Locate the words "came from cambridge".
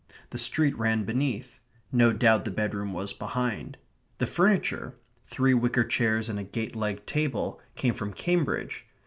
7.75-8.87